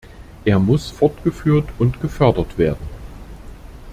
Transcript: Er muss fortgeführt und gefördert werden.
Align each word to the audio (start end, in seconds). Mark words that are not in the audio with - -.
Er 0.45 0.57
muss 0.57 0.89
fortgeführt 0.89 1.69
und 1.77 2.01
gefördert 2.01 2.57
werden. 2.57 2.81